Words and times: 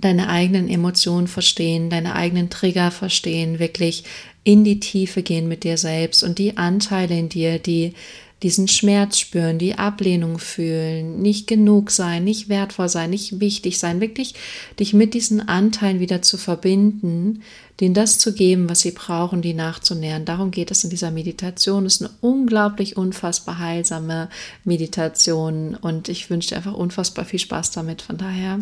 deine 0.00 0.28
eigenen 0.28 0.68
Emotionen 0.68 1.26
verstehen, 1.26 1.90
deine 1.90 2.14
eigenen 2.14 2.50
Trigger 2.50 2.90
verstehen, 2.90 3.58
wirklich 3.58 4.04
in 4.44 4.64
die 4.64 4.80
Tiefe 4.80 5.22
gehen 5.22 5.48
mit 5.48 5.64
dir 5.64 5.76
selbst 5.76 6.22
und 6.22 6.38
die 6.38 6.56
Anteile 6.56 7.18
in 7.18 7.28
dir, 7.28 7.58
die 7.58 7.94
diesen 8.42 8.68
Schmerz 8.68 9.18
spüren, 9.18 9.58
die 9.58 9.74
Ablehnung 9.74 10.38
fühlen, 10.38 11.20
nicht 11.20 11.48
genug 11.48 11.90
sein, 11.90 12.22
nicht 12.22 12.48
wertvoll 12.48 12.88
sein, 12.88 13.10
nicht 13.10 13.40
wichtig 13.40 13.78
sein, 13.78 14.00
wirklich 14.00 14.34
dich 14.78 14.94
mit 14.94 15.14
diesen 15.14 15.48
Anteilen 15.48 15.98
wieder 15.98 16.22
zu 16.22 16.36
verbinden, 16.38 17.42
denen 17.80 17.94
das 17.94 18.18
zu 18.18 18.32
geben, 18.32 18.68
was 18.70 18.80
sie 18.80 18.92
brauchen, 18.92 19.42
die 19.42 19.54
nachzunähern. 19.54 20.24
Darum 20.24 20.52
geht 20.52 20.70
es 20.70 20.84
in 20.84 20.90
dieser 20.90 21.10
Meditation. 21.10 21.84
Es 21.84 21.96
ist 21.96 22.02
eine 22.02 22.10
unglaublich 22.20 22.96
unfassbar 22.96 23.58
heilsame 23.58 24.28
Meditation 24.64 25.74
und 25.74 26.08
ich 26.08 26.30
wünsche 26.30 26.50
dir 26.50 26.56
einfach 26.56 26.74
unfassbar 26.74 27.24
viel 27.24 27.40
Spaß 27.40 27.72
damit. 27.72 28.02
Von 28.02 28.18
daher, 28.18 28.60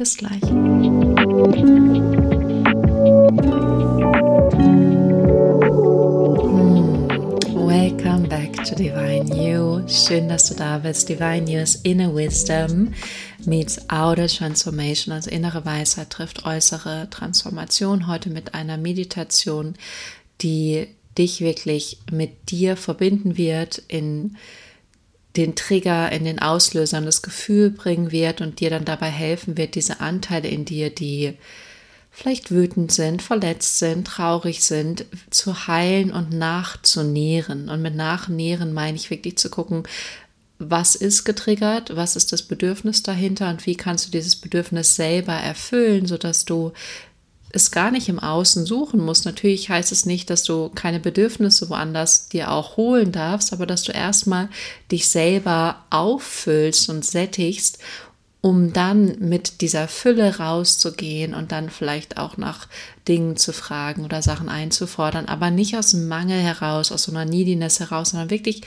bis 0.00 0.16
gleich. 0.16 0.40
Welcome 7.52 8.26
back 8.26 8.64
to 8.64 8.74
Divine 8.74 9.28
You. 9.36 9.86
Schön, 9.86 10.30
dass 10.30 10.46
du 10.46 10.54
da 10.54 10.78
bist. 10.78 11.10
Divine 11.10 11.50
You 11.50 11.58
ist 11.58 11.84
Inner 11.84 12.14
Wisdom 12.14 12.94
meets 13.44 13.90
Outer 13.90 14.28
Transformation, 14.28 15.12
also 15.12 15.28
innere 15.28 15.66
Weisheit 15.66 16.08
trifft 16.08 16.46
äußere 16.46 17.08
Transformation. 17.10 18.06
Heute 18.06 18.30
mit 18.30 18.54
einer 18.54 18.78
Meditation, 18.78 19.74
die 20.40 20.86
dich 21.18 21.42
wirklich 21.42 21.98
mit 22.10 22.50
dir 22.50 22.78
verbinden 22.78 23.36
wird, 23.36 23.82
in 23.88 24.38
den 25.36 25.54
Trigger, 25.54 26.10
in 26.12 26.24
den 26.24 26.40
Auslöser 26.40 26.98
und 26.98 27.06
das 27.06 27.22
Gefühl 27.22 27.70
bringen 27.70 28.10
wird 28.10 28.40
und 28.40 28.60
dir 28.60 28.70
dann 28.70 28.84
dabei 28.84 29.10
helfen 29.10 29.56
wird, 29.56 29.74
diese 29.74 30.00
Anteile 30.00 30.48
in 30.48 30.64
dir, 30.64 30.90
die 30.90 31.34
vielleicht 32.10 32.50
wütend 32.50 32.90
sind, 32.90 33.22
verletzt 33.22 33.78
sind, 33.78 34.06
traurig 34.06 34.62
sind, 34.64 35.06
zu 35.30 35.68
heilen 35.68 36.12
und 36.12 36.32
nachzunähren. 36.32 37.68
Und 37.68 37.82
mit 37.82 37.94
nachnähren 37.94 38.72
meine 38.72 38.96
ich 38.96 39.10
wirklich 39.10 39.38
zu 39.38 39.48
gucken, 39.48 39.84
was 40.58 40.94
ist 40.94 41.24
getriggert, 41.24 41.96
was 41.96 42.16
ist 42.16 42.32
das 42.32 42.42
Bedürfnis 42.42 43.02
dahinter 43.02 43.48
und 43.48 43.64
wie 43.66 43.76
kannst 43.76 44.06
du 44.06 44.10
dieses 44.10 44.36
Bedürfnis 44.36 44.94
selber 44.94 45.32
erfüllen, 45.32 46.06
sodass 46.06 46.44
du 46.44 46.72
es 47.52 47.70
gar 47.70 47.90
nicht 47.90 48.08
im 48.08 48.18
Außen 48.18 48.64
suchen 48.66 49.00
musst. 49.00 49.24
Natürlich 49.24 49.68
heißt 49.70 49.92
es 49.92 50.06
nicht, 50.06 50.30
dass 50.30 50.42
du 50.42 50.70
keine 50.70 51.00
Bedürfnisse 51.00 51.68
woanders 51.68 52.28
dir 52.28 52.50
auch 52.50 52.76
holen 52.76 53.12
darfst, 53.12 53.52
aber 53.52 53.66
dass 53.66 53.82
du 53.82 53.92
erstmal 53.92 54.48
dich 54.90 55.08
selber 55.08 55.84
auffüllst 55.90 56.88
und 56.88 57.04
sättigst 57.04 57.78
um 58.42 58.72
dann 58.72 59.16
mit 59.18 59.60
dieser 59.60 59.86
Fülle 59.86 60.38
rauszugehen 60.38 61.34
und 61.34 61.52
dann 61.52 61.68
vielleicht 61.68 62.16
auch 62.16 62.38
nach 62.38 62.68
Dingen 63.06 63.36
zu 63.36 63.52
fragen 63.52 64.04
oder 64.04 64.22
Sachen 64.22 64.48
einzufordern, 64.48 65.26
aber 65.26 65.50
nicht 65.50 65.76
aus 65.76 65.90
dem 65.90 66.08
Mangel 66.08 66.40
heraus, 66.40 66.90
aus 66.90 67.02
so 67.02 67.12
einer 67.12 67.26
Neediness 67.26 67.80
heraus, 67.80 68.10
sondern 68.10 68.30
wirklich 68.30 68.62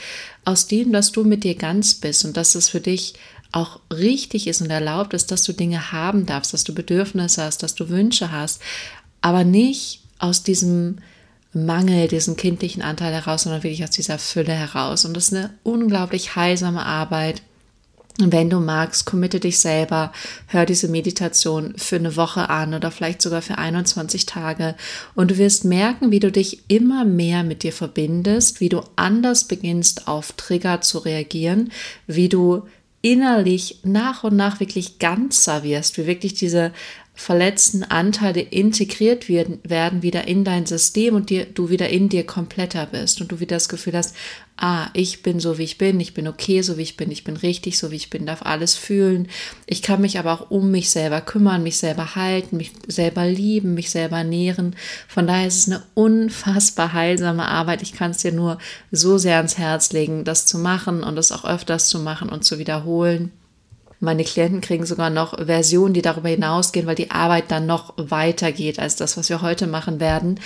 aus 0.45 0.67
dem, 0.67 0.91
dass 0.91 1.11
du 1.11 1.23
mit 1.23 1.43
dir 1.43 1.55
ganz 1.55 1.95
bist 1.95 2.23
und 2.23 2.37
dass 2.37 2.53
es 2.53 2.69
für 2.69 2.81
dich 2.81 3.15
auch 3.53 3.79
richtig 3.93 4.47
ist 4.47 4.61
und 4.61 4.69
erlaubt 4.69 5.13
ist, 5.13 5.31
dass 5.31 5.43
du 5.43 5.53
Dinge 5.53 5.91
haben 5.93 6.25
darfst, 6.25 6.53
dass 6.53 6.65
du 6.65 6.73
Bedürfnisse 6.73 7.43
hast, 7.43 7.63
dass 7.63 7.75
du 7.75 7.87
Wünsche 7.87 8.31
hast, 8.31 8.61
aber 9.21 9.45
nicht 9.45 10.01
aus 10.19 10.43
diesem 10.43 10.97
Mangel, 11.53 12.07
diesen 12.07 12.35
kindlichen 12.35 12.81
Anteil 12.81 13.13
heraus, 13.13 13.43
sondern 13.43 13.63
wirklich 13.63 13.83
aus 13.83 13.91
dieser 13.91 14.17
Fülle 14.17 14.53
heraus. 14.53 15.05
Und 15.05 15.15
das 15.15 15.27
ist 15.27 15.35
eine 15.35 15.51
unglaublich 15.63 16.35
heilsame 16.35 16.85
Arbeit 16.85 17.41
wenn 18.19 18.49
du 18.49 18.59
magst, 18.59 19.05
committe 19.05 19.39
dich 19.39 19.57
selber, 19.57 20.11
hör 20.47 20.67
diese 20.67 20.87
Meditation 20.87 21.73
für 21.77 21.95
eine 21.95 22.15
Woche 22.15 22.49
an 22.49 22.75
oder 22.75 22.91
vielleicht 22.91 23.23
sogar 23.23 23.41
für 23.41 23.57
21 23.57 24.27
Tage 24.27 24.75
und 25.15 25.31
du 25.31 25.37
wirst 25.37 25.65
merken, 25.65 26.11
wie 26.11 26.19
du 26.19 26.31
dich 26.31 26.59
immer 26.67 27.05
mehr 27.05 27.43
mit 27.43 27.63
dir 27.63 27.73
verbindest, 27.73 28.59
wie 28.59 28.69
du 28.69 28.81
anders 28.95 29.45
beginnst 29.45 30.07
auf 30.07 30.33
Trigger 30.33 30.81
zu 30.81 30.99
reagieren, 30.99 31.71
wie 32.05 32.29
du 32.29 32.67
innerlich 33.03 33.81
nach 33.83 34.23
und 34.23 34.37
nach 34.37 34.61
wirklich 34.61 34.97
ganzer 34.97 35.61
wirst, 35.63 35.97
wie 35.97 36.07
wirklich 36.07 36.33
diese 36.33 36.71
verletzten 37.15 37.83
Anteile 37.83 38.41
integriert 38.41 39.29
werden, 39.29 39.59
werden 39.63 40.01
wieder 40.01 40.27
in 40.27 40.43
dein 40.43 40.65
System 40.65 41.13
und 41.13 41.29
dir, 41.29 41.45
du 41.45 41.69
wieder 41.69 41.89
in 41.89 42.09
dir 42.09 42.25
kompletter 42.25 42.87
bist 42.87 43.21
und 43.21 43.31
du 43.31 43.39
wieder 43.39 43.55
das 43.55 43.69
Gefühl 43.69 43.95
hast, 43.95 44.15
ah, 44.57 44.87
ich 44.93 45.21
bin 45.21 45.39
so 45.39 45.59
wie 45.59 45.63
ich 45.63 45.77
bin, 45.77 45.99
ich 45.99 46.15
bin 46.15 46.27
okay 46.27 46.61
so 46.63 46.77
wie 46.77 46.81
ich 46.81 46.97
bin, 46.97 47.11
ich 47.11 47.23
bin 47.23 47.37
richtig 47.37 47.77
so 47.77 47.91
wie 47.91 47.97
ich 47.97 48.09
bin, 48.09 48.25
darf 48.25 48.41
alles 48.41 48.75
fühlen. 48.75 49.27
Ich 49.67 49.83
kann 49.83 50.01
mich 50.01 50.17
aber 50.17 50.33
auch 50.33 50.49
um 50.49 50.71
mich 50.71 50.89
selber 50.89 51.21
kümmern, 51.21 51.61
mich 51.61 51.77
selber 51.77 52.15
halten, 52.15 52.57
mich 52.57 52.71
selber 52.87 53.25
lieben, 53.27 53.75
mich 53.75 53.91
selber 53.91 54.23
nähren. 54.23 54.75
Von 55.07 55.27
daher 55.27 55.47
ist 55.47 55.57
es 55.59 55.67
eine 55.67 55.83
unfassbar 55.93 56.93
heilsame 56.93 57.47
Arbeit. 57.47 57.83
Ich 57.83 57.93
kann 57.93 58.11
es 58.11 58.17
dir 58.17 58.31
nur 58.31 58.57
so 58.91 59.19
sehr 59.19 59.37
ans 59.37 59.59
Herz 59.59 59.93
legen, 59.93 60.23
das 60.23 60.47
zu 60.47 60.57
machen 60.57 61.03
und 61.03 61.17
es 61.19 61.31
auch 61.31 61.45
öfters 61.45 61.89
zu 61.89 61.99
machen 61.99 62.29
und 62.29 62.43
zu 62.43 62.57
wiederholen. 62.57 63.31
Meine 64.03 64.25
Klienten 64.25 64.59
kriegen 64.59 64.85
sogar 64.85 65.09
noch 65.09 65.37
Versionen, 65.45 65.93
die 65.93 66.01
darüber 66.01 66.27
hinausgehen, 66.27 66.85
weil 66.85 66.95
die 66.95 67.09
Arbeit 67.09 67.45
dann 67.47 67.65
noch 67.65 67.93
weiter 67.95 68.51
geht 68.51 68.77
als 68.77 68.97
das, 68.97 69.15
was 69.15 69.29
wir 69.29 69.41
heute 69.41 69.65
machen 69.65 70.01
werden. 70.01 70.41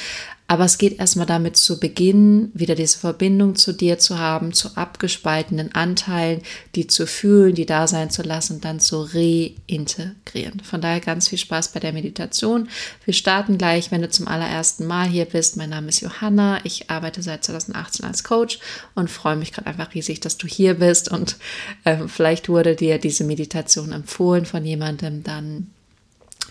Aber 0.50 0.64
es 0.64 0.78
geht 0.78 0.98
erstmal 0.98 1.26
damit 1.26 1.58
zu 1.58 1.78
beginnen, 1.78 2.52
wieder 2.54 2.76
diese 2.76 3.00
Verbindung 3.00 3.56
zu 3.56 3.74
dir 3.74 4.00
zu 4.00 4.18
haben, 4.18 4.54
zu 4.54 4.78
abgespaltenen 4.78 5.76
Anteilen, 5.76 6.42
die 6.76 6.88
zu 6.88 7.06
fühlen, 7.06 7.54
die 7.54 7.66
da 7.66 7.86
sein 7.86 8.10
zu 8.10 8.24
lassen 8.24 8.62
dann 8.62 8.80
zu 8.80 9.02
reintegrieren. 9.02 10.62
Von 10.62 10.80
daher 10.80 11.02
ganz 11.02 11.28
viel 11.28 11.38
Spaß 11.38 11.74
bei 11.74 11.82
der 11.82 11.92
Meditation. 11.92 12.70
Wir 13.04 13.14
starten 13.14 13.58
gleich, 13.58 13.92
wenn 13.92 14.02
du 14.02 14.10
zum 14.10 14.30
allerersten 14.30 14.86
Mal 14.86 15.10
hier 15.10 15.26
bist. 15.26 15.58
Mein 15.58 15.72
Name 15.72 15.90
ist 15.90 16.00
Johanna. 16.00 16.62
Ich 16.64 16.90
arbeite 16.90 17.22
seit 17.22 17.44
2018 17.44 18.06
als 18.06 18.24
Coach 18.24 18.60
und 18.96 19.12
freue 19.12 19.36
mich 19.36 19.52
gerade 19.52 19.68
einfach 19.68 19.94
riesig, 19.94 20.22
dass 20.22 20.38
du 20.38 20.48
hier 20.48 20.76
bist 20.76 21.12
und 21.12 21.36
äh, 21.84 22.08
vielleicht 22.08 22.48
wurde 22.48 22.76
dir 22.76 23.00
diese 23.00 23.26
Meditation 23.26 23.92
empfohlen 23.92 24.46
von 24.46 24.64
jemandem, 24.64 25.24
dann 25.24 25.68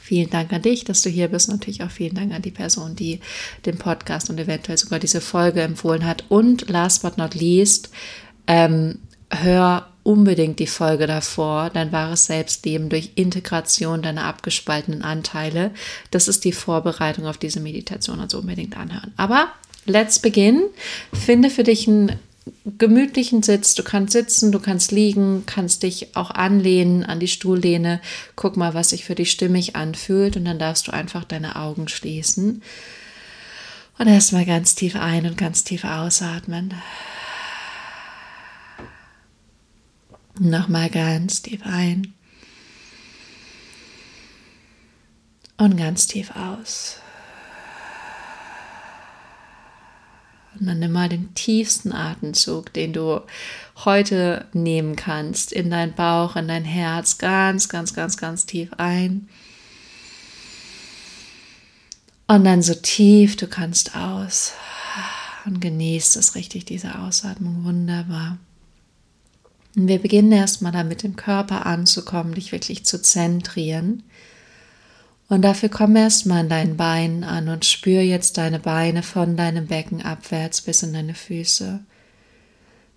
Vielen 0.07 0.31
Dank 0.31 0.53
an 0.53 0.63
dich, 0.63 0.85
dass 0.85 1.03
du 1.03 1.11
hier 1.11 1.27
bist. 1.27 1.49
Natürlich 1.49 1.83
auch 1.83 1.91
vielen 1.91 2.15
Dank 2.15 2.33
an 2.33 2.41
die 2.41 2.53
Person, 2.53 2.95
die 2.95 3.19
den 3.65 3.77
Podcast 3.77 4.31
und 4.31 4.39
eventuell 4.39 4.79
sogar 4.79 5.01
diese 5.01 5.21
Folge 5.21 5.63
empfohlen 5.63 6.07
hat. 6.07 6.23
Und 6.29 6.71
last 6.71 7.03
but 7.03 7.19
not 7.19 7.35
least, 7.35 7.91
ähm, 8.47 9.01
hör 9.31 9.89
unbedingt 10.05 10.61
die 10.61 10.69
Folge 10.69 11.09
davor, 11.09 11.71
dein 11.71 11.91
wahres 11.91 12.27
Selbstleben 12.27 12.89
durch 12.89 13.11
Integration 13.17 14.01
deiner 14.01 14.27
abgespaltenen 14.27 15.03
Anteile. 15.03 15.73
Das 16.13 16.29
ist 16.29 16.45
die 16.45 16.53
Vorbereitung 16.53 17.27
auf 17.27 17.39
diese 17.39 17.59
Meditation, 17.59 18.21
also 18.21 18.39
unbedingt 18.39 18.77
anhören. 18.77 19.13
Aber 19.17 19.49
let's 19.87 20.21
begin. 20.21 20.63
Finde 21.13 21.51
für 21.51 21.65
dich 21.65 21.89
einen 21.89 22.13
gemütlichen 22.79 23.43
Sitz. 23.43 23.75
Du 23.75 23.83
kannst 23.83 24.13
sitzen, 24.13 24.53
du 24.53 24.61
kannst 24.61 24.93
liegen, 24.93 25.45
kannst 25.47 25.83
dich 25.83 26.17
auch 26.17 26.31
anlehnen 26.31 27.05
an 27.05 27.21
die 27.21 27.29
Stuhllehne. 27.29 28.01
Guck 28.35 28.57
mal, 28.57 28.75
was 28.75 28.91
sich 28.91 29.05
für 29.05 29.15
dich 29.15 29.31
stimmig 29.31 29.77
anfühlt 29.77 30.37
und 30.37 30.45
dann 30.45 30.59
darfst 30.59 30.89
du 30.89 30.93
einfach 30.93 31.25
deine 31.25 31.57
Augen 31.57 31.89
schließen. 31.89 32.63
Und 33.99 34.07
erstmal 34.09 34.45
ganz 34.45 34.75
tief 34.75 34.97
ein 34.97 35.27
und 35.27 35.39
ganz 35.39 35.65
tief 35.65 35.85
ausatmen. 35.85 36.75
Nochmal 40.39 40.91
ganz 40.91 41.41
tief 41.41 41.63
ein. 41.65 42.13
Und 45.57 45.79
ganz 45.79 46.07
tief 46.07 46.33
aus. 46.37 47.01
Und 50.59 50.67
dann 50.67 50.79
nimm 50.79 50.93
mal 50.93 51.09
den 51.09 51.35
tiefsten 51.35 51.93
Atemzug, 51.93 52.73
den 52.73 52.93
du 52.93 53.21
heute 53.85 54.47
nehmen 54.53 54.97
kannst, 54.97 55.53
in 55.53 55.71
dein 55.71 55.95
Bauch, 55.95 56.37
in 56.37 56.49
dein 56.49 56.65
Herz, 56.65 57.19
ganz, 57.19 57.69
ganz, 57.69 57.95
ganz, 57.95 58.17
ganz 58.17 58.47
tief 58.47 58.71
ein. 58.79 59.29
Und 62.27 62.45
dann 62.45 62.63
so 62.63 62.75
tief 62.75 63.37
du 63.37 63.47
kannst 63.47 63.97
aus. 63.97 64.53
Und 65.45 65.61
genießt 65.61 66.17
es 66.17 66.35
richtig, 66.35 66.65
diese 66.65 66.99
Ausatmung. 66.99 67.65
Wunderbar. 67.65 68.39
Und 69.77 69.89
wir 69.89 70.01
beginnen 70.01 70.33
erstmal 70.33 70.73
damit, 70.73 71.05
im 71.05 71.17
Körper 71.17 71.67
anzukommen, 71.67 72.35
dich 72.35 72.51
wirklich 72.51 72.85
zu 72.85 73.01
zentrieren. 73.01 74.03
Und 75.29 75.43
dafür 75.43 75.69
komm 75.69 75.97
erstmal 75.97 76.41
an 76.41 76.49
deinen 76.49 76.77
Beinen 76.77 77.25
an 77.25 77.49
und 77.49 77.65
spür 77.65 78.01
jetzt 78.01 78.39
deine 78.39 78.61
Beine 78.61 79.03
von 79.03 79.37
deinem 79.37 79.67
Becken 79.67 80.03
abwärts 80.03 80.61
bis 80.61 80.85
in 80.85 80.93
deine 80.93 81.15
Füße, 81.15 81.81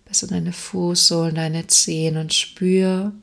bis 0.06 0.22
in 0.22 0.30
deine 0.30 0.54
Fußsohlen, 0.54 1.34
deine 1.34 1.66
Zehen 1.68 2.18
und 2.18 2.34
spür 2.34 3.14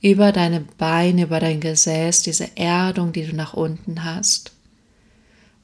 über 0.00 0.32
deine 0.32 0.60
Beine, 0.60 1.24
über 1.24 1.40
dein 1.40 1.60
Gesäß 1.60 2.22
diese 2.22 2.56
Erdung, 2.56 3.12
die 3.12 3.26
du 3.26 3.36
nach 3.36 3.52
unten 3.52 4.04
hast. 4.04 4.52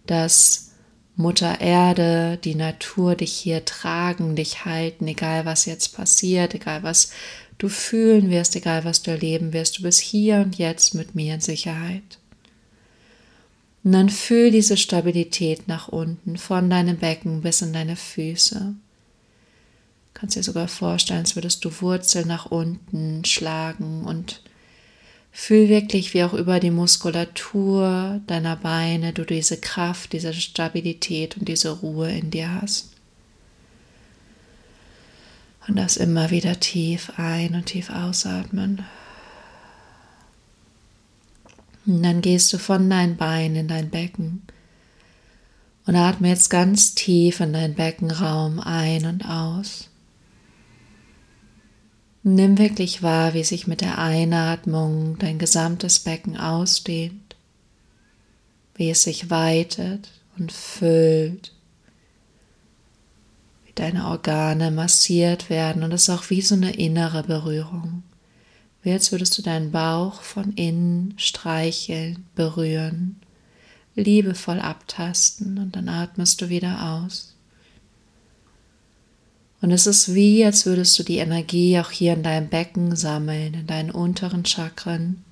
Dass 0.07 0.73
Mutter 1.17 1.63
Erde, 1.63 2.39
die 2.45 2.55
Natur 2.55 3.15
dich 3.15 3.33
hier 3.33 3.65
tragen, 3.65 4.37
dich 4.37 4.67
halten, 4.67 5.07
egal 5.09 5.47
was 5.47 5.65
jetzt 5.65 5.97
passiert, 5.97 6.55
egal 6.55 6.83
was 6.83 7.11
du 7.57 7.71
fühlen 7.71 8.29
wirst, 8.29 8.55
egal 8.55 8.85
was 8.85 9.01
du 9.01 9.13
erleben 9.13 9.55
wirst. 9.55 9.79
Du 9.79 9.83
bist 9.83 10.01
hier 10.01 10.37
und 10.37 10.59
jetzt 10.59 10.95
mit 10.95 11.15
mir 11.15 11.35
in 11.35 11.41
Sicherheit. 11.41 12.19
Und 13.87 13.93
dann 13.93 14.09
fühl 14.09 14.51
diese 14.51 14.77
Stabilität 14.77 15.69
nach 15.69 15.87
unten, 15.87 16.39
von 16.39 16.69
deinem 16.69 16.97
Becken 16.97 17.41
bis 17.41 17.63
in 17.63 17.73
deine 17.73 17.95
Füße. 17.95 18.59
Du 18.59 18.75
kannst 20.13 20.35
dir 20.35 20.43
sogar 20.43 20.67
vorstellen, 20.67 21.21
als 21.21 21.37
würdest 21.37 21.65
du 21.65 21.71
Wurzeln 21.81 22.27
nach 22.27 22.47
unten 22.47 23.25
schlagen 23.25 24.03
und 24.03 24.43
fühl 25.31 25.69
wirklich, 25.69 26.15
wie 26.15 26.25
auch 26.25 26.35
über 26.35 26.59
die 26.59 26.73
Muskulatur 26.73 28.21
deiner 28.27 28.57
Beine 28.57 29.13
du 29.13 29.25
diese 29.25 29.57
Kraft, 29.57 30.15
diese 30.15 30.35
Stabilität 30.35 31.37
und 31.37 31.47
diese 31.47 31.71
Ruhe 31.71 32.11
in 32.11 32.33
dir 32.33 32.61
hast. 32.61 32.91
Und 35.69 35.77
das 35.77 35.97
immer 35.97 36.33
wieder 36.33 36.59
tief 36.59 37.13
ein 37.19 37.55
und 37.55 37.67
tief 37.67 37.91
ausatmen. 37.91 38.85
Und 41.87 42.03
dann 42.03 42.21
gehst 42.21 42.53
du 42.53 42.59
von 42.59 42.91
deinen 42.91 43.17
Beinen 43.17 43.57
in 43.57 43.69
dein 43.69 43.91
Becken 43.91 44.43
und 45.87 45.95
atme 45.95 46.29
jetzt 46.29 46.51
ganz 46.51 46.95
tief 46.95 47.41
in 47.41 47.53
deinen 47.53 47.75
Beckenraum 47.75 48.59
ein 48.59 49.07
und 49.07 49.25
aus. 49.25 49.89
Nimm 52.25 52.59
wirklich 52.59 53.05
wahr, 53.05 53.35
wie 53.35 53.45
sich 53.45 53.69
mit 53.69 53.83
der 53.83 53.99
Einatmung 53.99 55.17
dein 55.19 55.39
gesamtes 55.39 56.01
Becken 56.01 56.37
ausdehnt, 56.37 57.37
wie 58.75 58.91
es 58.91 59.05
sich 59.05 59.31
weitet 59.31 60.11
und 60.37 60.51
füllt, 60.51 61.53
wie 63.65 63.73
deine 63.77 64.07
Organe 64.09 64.73
massiert 64.73 65.51
werden 65.51 65.85
und 65.85 65.93
es 65.93 66.09
ist 66.09 66.11
auch 66.11 66.31
wie 66.31 66.43
so 66.43 66.57
eine 66.57 66.75
innere 66.75 67.23
Berührung 67.23 68.03
wie 68.87 68.93
als 68.93 69.11
würdest 69.11 69.37
du 69.37 69.43
deinen 69.43 69.73
Bauch 69.73 70.23
von 70.23 70.53
innen 70.53 71.15
streicheln, 71.17 72.25
berühren, 72.37 73.17
liebevoll 73.97 74.61
abtasten 74.61 75.59
und 75.59 75.75
dann 75.75 75.89
atmest 75.89 76.41
du 76.41 76.51
wieder 76.51 76.93
aus. 76.93 77.35
Und 79.61 79.73
es 79.73 79.89
ist 79.89 80.15
wie, 80.15 80.45
als 80.45 80.67
würdest 80.67 80.97
du 81.01 81.03
die 81.03 81.17
Energie 81.17 81.81
auch 81.81 81.91
hier 81.91 82.13
in 82.13 82.23
deinem 82.23 82.49
Becken 82.49 82.95
sammeln, 82.95 83.55
in 83.55 83.67
deinen 83.67 83.91
unteren 83.91 84.45
Chakren. 84.45 85.25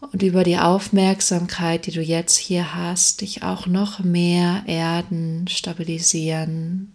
Und 0.00 0.24
über 0.24 0.42
die 0.42 0.58
Aufmerksamkeit, 0.58 1.86
die 1.86 1.92
du 1.92 2.02
jetzt 2.02 2.38
hier 2.38 2.74
hast, 2.74 3.20
dich 3.20 3.44
auch 3.44 3.68
noch 3.68 4.00
mehr 4.00 4.64
erden, 4.66 5.46
stabilisieren, 5.46 6.92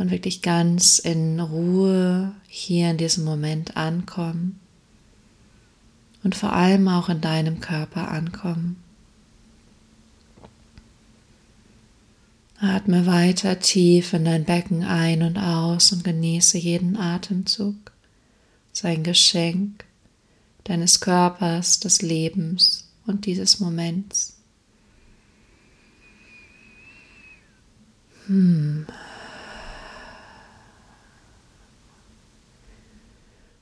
und 0.00 0.10
wirklich 0.10 0.40
ganz 0.40 0.98
in 0.98 1.38
Ruhe 1.40 2.34
hier 2.48 2.90
in 2.90 2.96
diesem 2.96 3.22
Moment 3.24 3.76
ankommen 3.76 4.58
und 6.24 6.34
vor 6.34 6.54
allem 6.54 6.88
auch 6.88 7.10
in 7.10 7.20
deinem 7.20 7.60
Körper 7.60 8.10
ankommen. 8.10 8.82
Atme 12.58 13.04
weiter 13.06 13.60
tief 13.60 14.14
in 14.14 14.24
dein 14.24 14.44
Becken 14.44 14.84
ein 14.84 15.22
und 15.22 15.36
aus 15.36 15.92
und 15.92 16.02
genieße 16.02 16.56
jeden 16.56 16.96
Atemzug, 16.96 17.92
sein 18.72 19.02
Geschenk 19.02 19.84
deines 20.64 21.00
Körpers, 21.00 21.78
des 21.78 22.00
Lebens 22.00 22.88
und 23.06 23.26
dieses 23.26 23.60
Moments. 23.60 24.38
Hmm. 28.26 28.86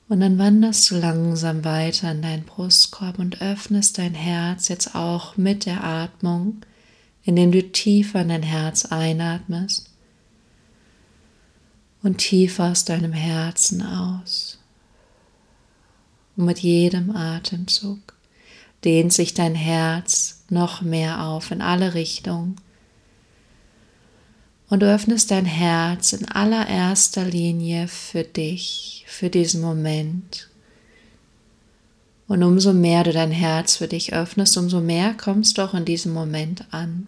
Und 0.09 0.21
dann 0.21 0.39
wanderst 0.39 0.89
du 0.89 0.95
langsam 0.95 1.63
weiter 1.63 2.11
in 2.11 2.23
deinen 2.23 2.43
Brustkorb 2.43 3.19
und 3.19 3.43
öffnest 3.43 3.99
dein 3.99 4.15
Herz 4.15 4.67
jetzt 4.67 4.95
auch 4.95 5.37
mit 5.37 5.67
der 5.67 5.83
Atmung, 5.83 6.61
indem 7.23 7.51
du 7.51 7.61
tiefer 7.61 8.21
in 8.21 8.29
dein 8.29 8.43
Herz 8.43 8.85
einatmest 8.85 9.87
und 12.01 12.17
tiefer 12.17 12.71
aus 12.71 12.85
deinem 12.85 13.13
Herzen 13.13 13.83
aus. 13.83 14.57
Und 16.35 16.45
mit 16.45 16.57
jedem 16.59 17.15
Atemzug 17.15 17.99
dehnt 18.83 19.13
sich 19.13 19.35
dein 19.35 19.53
Herz 19.53 20.43
noch 20.49 20.81
mehr 20.81 21.23
auf 21.23 21.51
in 21.51 21.61
alle 21.61 21.93
Richtungen 21.93 22.55
und 24.69 24.81
du 24.81 24.93
öffnest 24.93 25.31
dein 25.31 25.45
Herz 25.45 26.13
in 26.13 26.27
allererster 26.27 27.25
Linie 27.25 27.87
für 27.87 28.23
dich, 28.23 29.03
für 29.07 29.29
diesen 29.29 29.61
Moment. 29.61 30.49
Und 32.27 32.43
umso 32.43 32.73
mehr 32.73 33.03
du 33.03 33.11
dein 33.11 33.31
Herz 33.31 33.77
für 33.77 33.87
dich 33.87 34.13
öffnest, 34.13 34.55
umso 34.57 34.79
mehr 34.79 35.15
kommst 35.15 35.57
du 35.57 35.63
auch 35.63 35.73
in 35.73 35.85
diesem 35.85 36.13
Moment 36.13 36.65
an. 36.71 37.07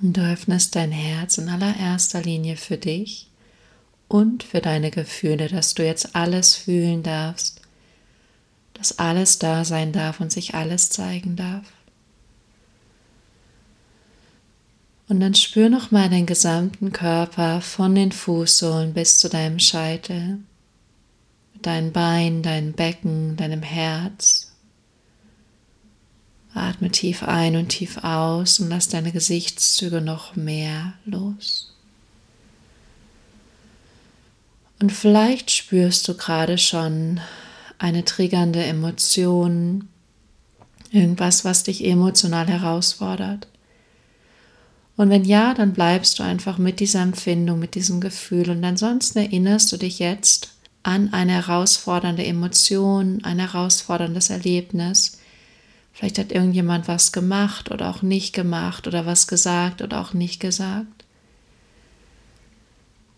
Und 0.00 0.16
du 0.16 0.20
öffnest 0.20 0.76
dein 0.76 0.92
Herz 0.92 1.38
in 1.38 1.48
allererster 1.48 2.22
Linie 2.22 2.56
für 2.56 2.76
dich 2.76 3.28
und 4.06 4.44
für 4.44 4.60
deine 4.60 4.92
Gefühle, 4.92 5.48
dass 5.48 5.74
du 5.74 5.84
jetzt 5.84 6.14
alles 6.14 6.54
fühlen 6.54 7.02
darfst, 7.02 7.60
dass 8.74 9.00
alles 9.00 9.40
da 9.40 9.64
sein 9.64 9.90
darf 9.90 10.20
und 10.20 10.30
sich 10.30 10.54
alles 10.54 10.90
zeigen 10.90 11.34
darf. 11.34 11.64
Und 15.08 15.20
dann 15.20 15.34
spür 15.34 15.70
noch 15.70 15.90
mal 15.90 16.10
deinen 16.10 16.26
gesamten 16.26 16.92
Körper 16.92 17.62
von 17.62 17.94
den 17.94 18.12
Fußsohlen 18.12 18.92
bis 18.92 19.18
zu 19.18 19.30
deinem 19.30 19.58
Scheitel, 19.58 20.38
dein 21.62 21.92
Bein, 21.92 22.42
dein 22.42 22.74
Becken, 22.74 23.36
deinem 23.36 23.62
Herz. 23.62 24.52
Atme 26.52 26.90
tief 26.90 27.22
ein 27.22 27.56
und 27.56 27.68
tief 27.68 27.98
aus 27.98 28.60
und 28.60 28.68
lass 28.68 28.88
deine 28.88 29.12
Gesichtszüge 29.12 30.00
noch 30.02 30.36
mehr 30.36 30.94
los. 31.06 31.72
Und 34.80 34.92
vielleicht 34.92 35.50
spürst 35.50 36.06
du 36.06 36.14
gerade 36.14 36.58
schon 36.58 37.20
eine 37.78 38.04
triggernde 38.04 38.62
Emotion, 38.62 39.88
irgendwas, 40.90 41.44
was 41.44 41.62
dich 41.64 41.84
emotional 41.84 42.46
herausfordert. 42.46 43.48
Und 44.98 45.10
wenn 45.10 45.24
ja, 45.24 45.54
dann 45.54 45.74
bleibst 45.74 46.18
du 46.18 46.24
einfach 46.24 46.58
mit 46.58 46.80
dieser 46.80 47.00
Empfindung, 47.00 47.60
mit 47.60 47.76
diesem 47.76 48.00
Gefühl. 48.00 48.50
Und 48.50 48.64
ansonsten 48.64 49.18
erinnerst 49.18 49.70
du 49.70 49.76
dich 49.76 50.00
jetzt 50.00 50.50
an 50.82 51.12
eine 51.12 51.34
herausfordernde 51.34 52.24
Emotion, 52.24 53.20
ein 53.22 53.38
herausforderndes 53.38 54.28
Erlebnis. 54.30 55.20
Vielleicht 55.92 56.18
hat 56.18 56.32
irgendjemand 56.32 56.88
was 56.88 57.12
gemacht 57.12 57.70
oder 57.70 57.90
auch 57.90 58.02
nicht 58.02 58.32
gemacht 58.32 58.88
oder 58.88 59.06
was 59.06 59.28
gesagt 59.28 59.82
oder 59.82 60.00
auch 60.00 60.14
nicht 60.14 60.40
gesagt. 60.40 61.04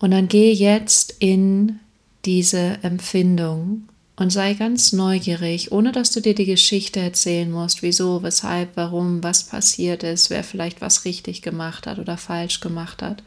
Und 0.01 0.11
dann 0.11 0.29
geh 0.29 0.53
jetzt 0.53 1.15
in 1.19 1.81
diese 2.27 2.79
Empfindung 2.83 3.89
und 4.21 4.29
sei 4.29 4.53
ganz 4.53 4.93
neugierig, 4.93 5.73
ohne 5.73 5.93
dass 5.93 6.11
du 6.11 6.21
dir 6.21 6.35
die 6.35 6.45
Geschichte 6.45 7.01
erzählen 7.01 7.51
musst, 7.51 7.81
wieso, 7.81 8.23
weshalb, 8.23 8.77
warum, 8.77 9.23
was 9.23 9.45
passiert 9.45 10.03
ist, 10.03 10.29
wer 10.29 10.45
vielleicht 10.45 10.83
was 10.83 11.07
richtig 11.07 11.41
gemacht 11.41 11.87
hat 11.87 11.99
oder 11.99 12.19
falsch 12.19 12.61
gemacht 12.61 13.01
hat 13.01 13.23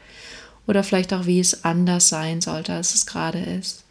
oder 0.68 0.84
vielleicht 0.84 1.12
auch 1.12 1.26
wie 1.26 1.40
es 1.40 1.64
anders 1.64 2.08
sein 2.08 2.40
sollte, 2.40 2.74
als 2.74 2.94
es 2.94 3.06
gerade 3.06 3.40
ist. 3.40 3.82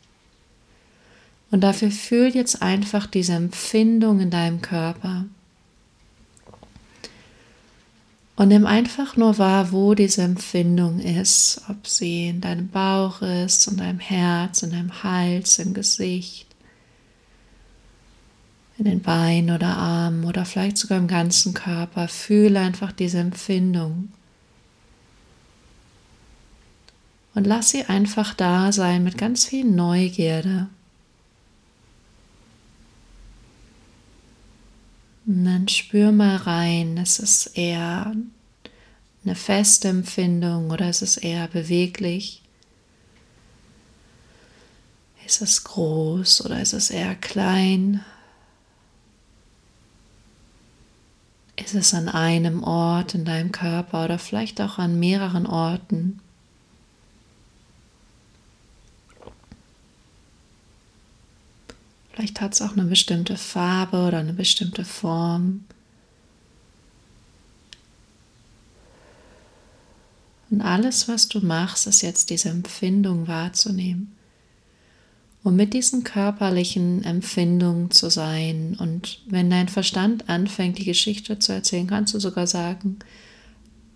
Und 1.52 1.60
dafür 1.60 1.92
fühl 1.92 2.34
jetzt 2.34 2.62
einfach 2.62 3.06
diese 3.06 3.34
Empfindung 3.34 4.22
in 4.22 4.30
deinem 4.30 4.62
Körper. 4.62 5.26
Und 8.38 8.48
nimm 8.48 8.66
einfach 8.66 9.18
nur 9.18 9.38
wahr, 9.38 9.74
wo 9.74 9.94
diese 9.94 10.22
Empfindung 10.22 11.02
ist, 11.02 11.64
ob 11.68 11.86
sie 11.86 12.30
in 12.30 12.40
deinem 12.40 12.70
Bauch 12.70 13.22
ist, 13.22 13.68
in 13.68 13.76
deinem 13.76 14.00
Herz, 14.00 14.64
in 14.64 14.72
deinem 14.72 15.04
Hals, 15.04 15.60
im 15.60 15.74
Gesicht 15.74 16.53
in 18.84 18.90
den 18.90 19.02
Beinen 19.02 19.56
oder 19.56 19.78
Armen 19.78 20.26
oder 20.26 20.44
vielleicht 20.44 20.78
sogar 20.78 20.98
im 20.98 21.08
ganzen 21.08 21.54
Körper. 21.54 22.10
Fühle 22.10 22.60
einfach 22.60 22.92
diese 22.92 23.20
Empfindung. 23.20 24.10
Und 27.34 27.48
lass 27.48 27.70
sie 27.70 27.86
einfach 27.86 28.34
da 28.34 28.74
sein 28.74 29.04
mit 29.04 29.18
ganz 29.18 29.46
viel 29.46 29.64
Neugierde. 29.64 30.68
Und 35.26 35.46
dann 35.46 35.70
spür 35.70 36.12
mal 36.12 36.36
rein, 36.36 36.98
ist 36.98 37.20
es 37.20 37.48
eher 37.48 38.14
eine 39.24 39.36
feste 39.36 39.88
Empfindung 39.88 40.72
oder 40.72 40.90
ist 40.90 41.02
es 41.02 41.16
eher 41.16 41.48
beweglich? 41.48 42.42
Ist 45.26 45.42
es 45.42 45.64
groß 45.64 46.46
oder 46.46 46.62
ist 46.62 46.74
es 46.74 46.90
eher 46.90 47.16
klein? 47.16 48.02
Ist 51.56 51.76
es 51.76 51.94
an 51.94 52.10
einem 52.10 52.64
Ort 52.64 53.14
in 53.14 53.26
deinem 53.26 53.52
Körper 53.52 54.06
oder 54.06 54.18
vielleicht 54.18 54.60
auch 54.60 54.80
an 54.80 55.00
mehreren 55.00 55.46
Orten? 55.46 56.20
Vielleicht 62.12 62.42
hat 62.42 62.54
es 62.54 62.62
auch 62.62 62.74
eine 62.74 62.86
bestimmte 62.86 63.38
Farbe 63.38 64.08
oder 64.08 64.20
eine 64.20 64.34
bestimmte 64.34 64.86
Form. 64.86 65.66
Und 70.50 70.62
alles, 70.62 71.08
was 71.08 71.28
du 71.28 71.40
machst, 71.40 71.88
ist 71.88 72.02
jetzt 72.02 72.30
diese 72.30 72.50
Empfindung 72.50 73.28
wahrzunehmen. 73.28 74.13
Und 75.44 75.58
mit 75.58 75.74
diesen 75.74 76.06
körperlichen 76.06 77.04
Empfindungen 77.04 77.92
zu 77.92 78.10
sein. 78.10 78.78
Und 78.80 79.20
wenn 79.28 79.50
dein 79.50 79.68
Verstand 79.68 80.30
anfängt, 80.30 80.78
die 80.78 80.86
Geschichte 80.86 81.38
zu 81.38 81.52
erzählen, 81.52 81.88
kannst 81.88 82.14
du 82.14 82.20
sogar 82.20 82.48
sagen, 82.48 83.00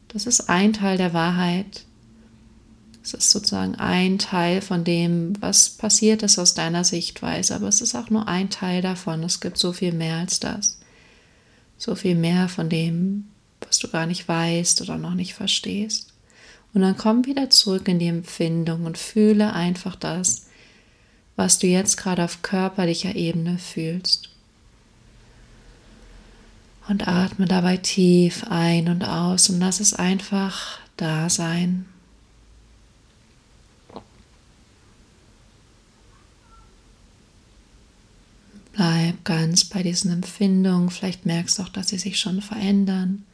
das 0.10 0.26
ist 0.26 0.50
ein 0.50 0.74
Teil 0.74 0.98
der 0.98 1.14
Wahrheit. 1.14 1.86
Es 3.02 3.14
ist 3.14 3.32
sozusagen 3.32 3.76
ein 3.76 4.20
Teil 4.20 4.62
von 4.62 4.84
dem, 4.84 5.34
was 5.42 5.70
passiert 5.70 6.24
ist 6.24 6.38
aus 6.38 6.54
deiner 6.54 6.84
Sichtweise, 6.84 7.56
aber 7.56 7.70
es 7.70 7.80
ist 7.80 7.96
auch 7.96 8.10
nur 8.10 8.28
ein 8.28 8.50
Teil 8.50 8.82
davon. 8.82 9.24
Es 9.24 9.40
gibt 9.40 9.58
so 9.58 9.72
viel 9.72 9.94
mehr 9.94 10.18
als 10.18 10.42
das. 10.42 10.80
So 11.78 11.96
viel 11.96 12.16
mehr 12.16 12.50
von 12.50 12.68
dem, 12.68 13.30
was 13.62 13.80
du 13.80 13.88
gar 13.88 14.06
nicht 14.06 14.28
weißt 14.28 14.82
oder 14.82 14.98
noch 14.98 15.14
nicht 15.14 15.36
verstehst. 15.36 16.14
Und 16.74 16.82
dann 16.82 16.98
komm 16.98 17.26
wieder 17.26 17.50
zurück 17.50 17.88
in 17.88 18.00
die 18.00 18.08
Empfindung 18.08 18.84
und 18.84 18.98
fühle 18.98 19.54
einfach 19.54 19.96
das, 19.96 20.47
was 21.38 21.60
du 21.60 21.68
jetzt 21.68 21.96
gerade 21.96 22.26
auf 22.26 22.42
körperlicher 22.42 23.16
Ebene 23.16 23.58
fühlst. 23.60 24.30
Und 26.90 27.08
atme 27.08 27.46
dabei 27.46 27.78
tief 27.78 28.46
ein 28.50 28.90
und 28.90 29.04
aus 29.04 29.50
und 29.50 29.60
lass 29.60 29.80
es 29.80 29.94
einfach 29.94 30.80
da 30.98 31.30
sein. 31.30 31.86
Bleib 38.74 39.24
ganz 39.24 39.66
bei 39.66 39.84
diesen 39.84 40.12
Empfindungen. 40.12 40.90
Vielleicht 40.90 41.26
merkst 41.26 41.58
du 41.58 41.64
auch, 41.64 41.70
dass 41.70 41.90
sie 41.90 41.98
sich 41.98 42.20
schon 42.20 42.42
verändern. 42.42 43.26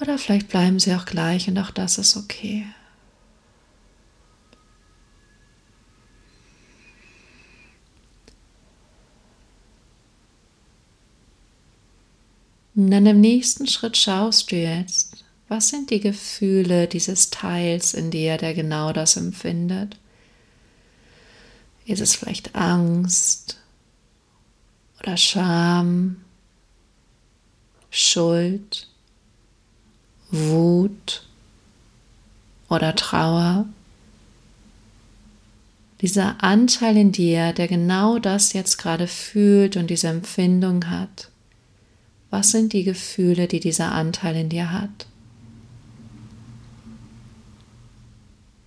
Oder 0.00 0.18
vielleicht 0.18 0.48
bleiben 0.48 0.78
sie 0.78 0.94
auch 0.94 1.06
gleich 1.06 1.48
und 1.48 1.58
auch 1.58 1.70
das 1.70 1.98
ist 1.98 2.16
okay. 2.16 2.66
Und 12.76 12.90
dann 12.90 13.06
im 13.06 13.22
nächsten 13.22 13.66
Schritt 13.66 13.96
schaust 13.96 14.52
du 14.52 14.56
jetzt, 14.56 15.24
was 15.48 15.68
sind 15.68 15.90
die 15.90 16.00
Gefühle 16.00 16.86
dieses 16.86 17.30
Teils 17.30 17.94
in 17.94 18.10
dir, 18.10 18.36
der 18.36 18.52
genau 18.52 18.92
das 18.92 19.16
empfindet? 19.16 19.96
Ist 21.86 22.02
es 22.02 22.14
vielleicht 22.14 22.54
Angst 22.54 23.56
oder 25.00 25.16
Scham, 25.16 26.16
Schuld, 27.90 28.88
Wut 30.30 31.22
oder 32.68 32.94
Trauer? 32.94 33.66
Dieser 36.02 36.42
Anteil 36.44 36.98
in 36.98 37.12
dir, 37.12 37.54
der 37.54 37.68
genau 37.68 38.18
das 38.18 38.52
jetzt 38.52 38.76
gerade 38.76 39.06
fühlt 39.06 39.78
und 39.78 39.88
diese 39.88 40.08
Empfindung 40.08 40.90
hat 40.90 41.30
was 42.30 42.50
sind 42.50 42.72
die 42.72 42.84
Gefühle, 42.84 43.48
die 43.48 43.60
dieser 43.60 43.92
Anteil 43.92 44.36
in 44.36 44.48
dir 44.48 44.72
hat? 44.72 45.06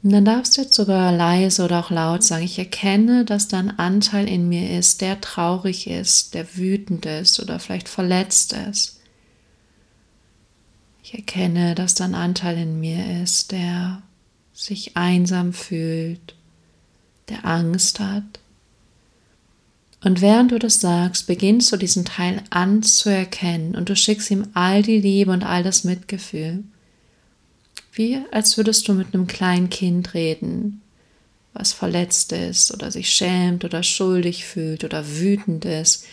Und 0.01 0.11
dann 0.11 0.23
darfst 0.23 0.55
du 0.55 0.61
jetzt 0.61 0.75
sogar 0.75 1.11
leise 1.11 1.65
oder 1.65 1.79
auch 1.79 1.89
laut 1.89 2.23
sagen, 2.23 2.45
ich 2.45 2.57
erkenne, 2.57 3.25
dass 3.25 3.49
da 3.49 3.59
ein 3.59 3.77
Anteil 3.77 4.29
in 4.29 4.47
mir 4.47 4.77
ist, 4.77 5.01
der 5.01 5.19
traurig 5.19 5.87
ist, 5.87 6.33
der 6.33 6.55
wütend 6.55 7.05
ist 7.05 7.39
oder 7.41 7.59
vielleicht 7.59 7.89
verletzt 7.89 8.53
ist. 8.53 9.01
Ich 11.03 11.13
erkenne, 11.15 11.75
dass 11.75 11.95
da 11.95 12.05
ein 12.05 12.15
Anteil 12.15 12.57
in 12.57 12.79
mir 12.79 13.21
ist, 13.23 13.51
der 13.51 14.01
sich 14.53 14.95
einsam 14.95 15.51
fühlt, 15.51 16.35
der 17.27 17.45
Angst 17.45 17.99
hat. 17.99 18.39
Und 20.01 20.21
während 20.21 20.51
du 20.51 20.59
das 20.59 20.79
sagst, 20.79 21.27
beginnst 21.27 21.71
du 21.71 21.77
diesen 21.77 22.05
Teil 22.05 22.41
anzuerkennen 22.49 23.75
und 23.75 23.89
du 23.89 23.95
schickst 23.95 24.31
ihm 24.31 24.47
all 24.53 24.81
die 24.81 24.99
Liebe 24.99 25.31
und 25.31 25.43
all 25.43 25.61
das 25.61 25.83
Mitgefühl. 25.83 26.63
Wie 27.93 28.21
als 28.31 28.55
würdest 28.55 28.87
du 28.87 28.93
mit 28.93 29.13
einem 29.13 29.27
kleinen 29.27 29.69
Kind 29.69 30.13
reden, 30.13 30.81
was 31.53 31.73
verletzt 31.73 32.31
ist 32.31 32.73
oder 32.73 32.91
sich 32.91 33.11
schämt 33.11 33.65
oder 33.65 33.83
schuldig 33.83 34.45
fühlt 34.45 34.83
oder 34.83 35.05
wütend 35.05 35.65
ist. 35.65 36.05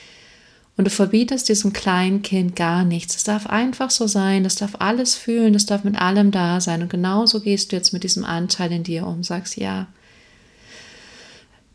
Und 0.76 0.86
du 0.86 0.90
verbietest 0.90 1.48
diesem 1.48 1.72
kleinen 1.72 2.22
Kind 2.22 2.56
gar 2.56 2.84
nichts. 2.84 3.16
Es 3.16 3.24
darf 3.24 3.46
einfach 3.46 3.90
so 3.90 4.06
sein, 4.06 4.44
es 4.44 4.56
darf 4.56 4.72
alles 4.78 5.14
fühlen, 5.14 5.54
es 5.54 5.64
darf 5.64 5.84
mit 5.84 5.96
allem 5.96 6.30
da 6.30 6.60
sein. 6.60 6.82
Und 6.82 6.90
genauso 6.90 7.40
gehst 7.40 7.72
du 7.72 7.76
jetzt 7.76 7.92
mit 7.92 8.04
diesem 8.04 8.24
Anteil 8.24 8.72
in 8.72 8.82
dir 8.82 9.06
um, 9.06 9.22
sagst 9.22 9.56
ja, 9.56 9.86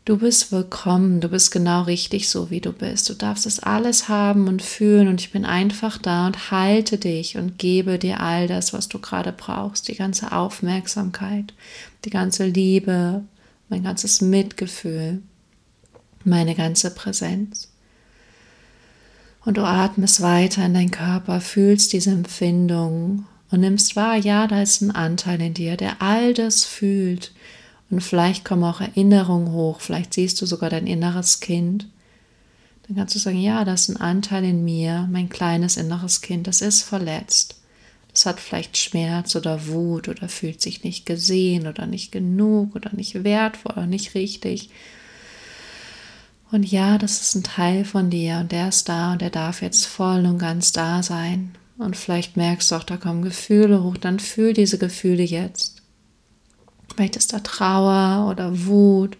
Du 0.04 0.16
bist 0.16 0.50
willkommen, 0.50 1.20
du 1.20 1.28
bist 1.28 1.52
genau 1.52 1.82
richtig 1.82 2.28
so, 2.28 2.50
wie 2.50 2.60
du 2.60 2.72
bist. 2.72 3.08
Du 3.08 3.14
darfst 3.14 3.46
es 3.46 3.60
alles 3.60 4.08
haben 4.08 4.48
und 4.48 4.60
fühlen 4.60 5.06
und 5.06 5.20
ich 5.20 5.30
bin 5.30 5.44
einfach 5.44 5.96
da 5.96 6.26
und 6.26 6.50
halte 6.50 6.98
dich 6.98 7.36
und 7.36 7.56
gebe 7.56 8.00
dir 8.00 8.18
all 8.18 8.48
das, 8.48 8.72
was 8.72 8.88
du 8.88 8.98
gerade 8.98 9.30
brauchst, 9.30 9.86
die 9.86 9.94
ganze 9.94 10.32
Aufmerksamkeit, 10.32 11.54
die 12.04 12.10
ganze 12.10 12.46
Liebe, 12.46 13.22
mein 13.68 13.84
ganzes 13.84 14.20
Mitgefühl, 14.20 15.22
meine 16.24 16.56
ganze 16.56 16.92
Präsenz. 16.92 17.68
Und 19.44 19.56
du 19.56 19.62
atmest 19.62 20.20
weiter 20.20 20.66
in 20.66 20.74
deinen 20.74 20.90
Körper, 20.90 21.40
fühlst 21.40 21.92
diese 21.92 22.10
Empfindung 22.10 23.26
und 23.52 23.60
nimmst 23.60 23.94
wahr, 23.94 24.16
ja, 24.16 24.48
da 24.48 24.62
ist 24.62 24.80
ein 24.80 24.90
Anteil 24.90 25.40
in 25.40 25.54
dir, 25.54 25.76
der 25.76 26.02
all 26.02 26.34
das 26.34 26.64
fühlt, 26.64 27.30
und 27.92 28.00
vielleicht 28.00 28.46
kommen 28.46 28.64
auch 28.64 28.80
Erinnerungen 28.80 29.52
hoch, 29.52 29.80
vielleicht 29.80 30.14
siehst 30.14 30.40
du 30.40 30.46
sogar 30.46 30.70
dein 30.70 30.86
inneres 30.86 31.40
Kind. 31.40 31.86
Dann 32.88 32.96
kannst 32.96 33.14
du 33.14 33.18
sagen, 33.18 33.38
ja, 33.38 33.66
das 33.66 33.82
ist 33.82 33.88
ein 33.90 34.00
Anteil 34.00 34.44
in 34.44 34.64
mir, 34.64 35.06
mein 35.12 35.28
kleines 35.28 35.76
inneres 35.76 36.22
Kind, 36.22 36.46
das 36.46 36.62
ist 36.62 36.82
verletzt. 36.82 37.56
Das 38.10 38.24
hat 38.24 38.40
vielleicht 38.40 38.78
Schmerz 38.78 39.36
oder 39.36 39.66
Wut 39.66 40.08
oder 40.08 40.30
fühlt 40.30 40.62
sich 40.62 40.84
nicht 40.84 41.04
gesehen 41.04 41.66
oder 41.66 41.84
nicht 41.84 42.12
genug 42.12 42.74
oder 42.74 42.94
nicht 42.94 43.24
wertvoll 43.24 43.72
oder 43.72 43.86
nicht 43.86 44.14
richtig. 44.14 44.70
Und 46.50 46.62
ja, 46.62 46.96
das 46.96 47.20
ist 47.20 47.34
ein 47.34 47.42
Teil 47.42 47.84
von 47.84 48.08
dir 48.08 48.38
und 48.38 48.52
der 48.52 48.68
ist 48.68 48.88
da 48.88 49.12
und 49.12 49.20
der 49.20 49.30
darf 49.30 49.60
jetzt 49.60 49.84
voll 49.84 50.24
und 50.24 50.38
ganz 50.38 50.72
da 50.72 51.02
sein. 51.02 51.54
Und 51.76 51.94
vielleicht 51.94 52.38
merkst 52.38 52.70
du 52.70 52.76
auch, 52.76 52.84
da 52.84 52.96
kommen 52.96 53.20
Gefühle 53.20 53.82
hoch, 53.82 53.98
dann 53.98 54.18
fühl 54.18 54.54
diese 54.54 54.78
Gefühle 54.78 55.24
jetzt. 55.24 55.71
Ist 56.98 57.32
da 57.32 57.40
Trauer 57.40 58.30
oder 58.30 58.66
Wut. 58.66 59.16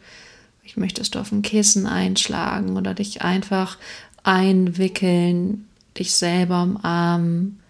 Ich 0.63 0.77
möchtest 0.77 1.15
du 1.15 1.19
auf 1.19 1.33
ein 1.33 1.43
Kissen 1.43 1.87
einschlagen 1.87 2.77
oder 2.77 2.95
dich 2.95 3.23
einfach 3.23 3.77
einwickeln, 4.23 5.67
dich 5.99 6.15
selber 6.15 6.63
umarmen, 6.63 7.61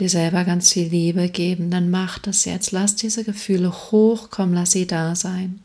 dir 0.00 0.08
selber 0.08 0.44
ganz 0.44 0.72
viel 0.72 0.88
Liebe 0.88 1.28
geben. 1.28 1.70
Dann 1.70 1.90
mach 1.90 2.18
das 2.18 2.44
jetzt. 2.44 2.72
Lass 2.72 2.96
diese 2.96 3.24
Gefühle 3.24 3.72
hochkommen, 3.72 4.54
lass 4.54 4.72
sie 4.72 4.86
da 4.86 5.14
sein. 5.14 5.60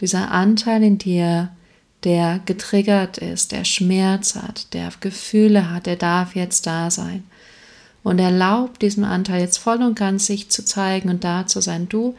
Dieser 0.00 0.30
Anteil 0.30 0.82
in 0.82 0.98
dir, 0.98 1.50
der 2.04 2.40
getriggert 2.46 3.18
ist, 3.18 3.52
der 3.52 3.64
Schmerz 3.64 4.34
hat, 4.34 4.72
der 4.72 4.90
Gefühle 5.00 5.70
hat, 5.70 5.86
der 5.86 5.96
darf 5.96 6.34
jetzt 6.34 6.66
da 6.66 6.90
sein 6.90 7.22
und 8.02 8.18
erlaubt 8.18 8.82
diesem 8.82 9.04
Anteil 9.04 9.40
jetzt 9.40 9.58
voll 9.58 9.82
und 9.82 9.98
ganz 9.98 10.26
sich 10.26 10.48
zu 10.48 10.64
zeigen 10.64 11.10
und 11.10 11.24
da 11.24 11.46
zu 11.46 11.60
sein. 11.60 11.88
Du 11.88 12.16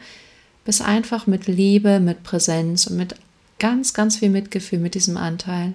bist 0.64 0.82
einfach 0.82 1.26
mit 1.26 1.46
Liebe, 1.46 2.00
mit 2.00 2.22
Präsenz 2.22 2.86
und 2.86 2.96
mit 2.96 3.16
ganz, 3.58 3.92
ganz 3.92 4.16
viel 4.16 4.30
Mitgefühl 4.30 4.78
mit 4.78 4.94
diesem 4.94 5.16
Anteil. 5.16 5.74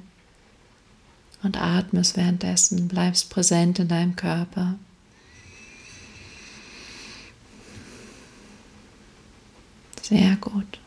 Und 1.43 1.61
atmest 1.61 2.17
währenddessen, 2.17 2.87
bleibst 2.87 3.29
präsent 3.29 3.79
in 3.79 3.87
deinem 3.87 4.15
Körper. 4.15 4.75
Sehr 10.01 10.37
gut. 10.37 10.79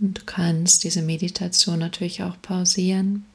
Und 0.00 0.18
du 0.18 0.22
kannst 0.24 0.84
diese 0.84 1.02
Meditation 1.02 1.78
natürlich 1.78 2.22
auch 2.22 2.40
pausieren 2.40 3.26